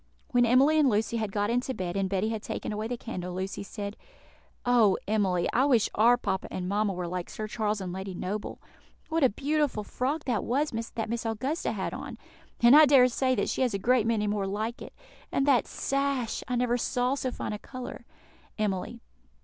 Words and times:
When 0.29 0.47
Emily 0.47 0.79
and 0.79 0.89
Lucy 0.89 1.17
had 1.17 1.31
got 1.31 1.51
into 1.51 1.75
bed, 1.75 1.95
and 1.95 2.09
Betty 2.09 2.29
had 2.29 2.41
taken 2.41 2.71
away 2.73 2.87
the 2.87 2.97
candle, 2.97 3.35
Lucy 3.35 3.61
said, 3.61 3.95
"Oh, 4.65 4.97
Emily! 5.07 5.47
I 5.53 5.65
wish 5.65 5.89
our 5.93 6.17
papa 6.17 6.47
and 6.49 6.67
mamma 6.67 6.91
were 6.91 7.07
like 7.07 7.29
Sir 7.29 7.45
Charles 7.47 7.79
and 7.79 7.93
Lady 7.93 8.15
Noble. 8.15 8.59
What 9.09 9.23
a 9.23 9.29
beautiful 9.29 9.83
frock 9.83 10.23
that 10.23 10.43
was 10.43 10.71
that 10.71 11.07
Miss 11.07 11.23
Augusta 11.23 11.73
had 11.73 11.93
on! 11.93 12.17
and 12.61 12.75
I 12.75 12.87
dare 12.87 13.09
say 13.09 13.35
that 13.35 13.49
she 13.49 13.61
has 13.61 13.75
a 13.75 13.77
great 13.77 14.07
many 14.07 14.25
more 14.25 14.47
like 14.47 14.81
it. 14.81 14.95
And 15.31 15.45
that 15.45 15.67
sash! 15.67 16.43
I 16.47 16.55
never 16.55 16.79
saw 16.79 17.13
so 17.13 17.29
fine 17.29 17.53
a 17.53 17.59
colour." 17.59 18.03
_Emily. 18.57 19.01